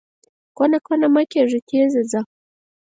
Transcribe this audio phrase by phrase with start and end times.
[0.57, 2.21] کونه کونه مه کېږه، تېز ځه!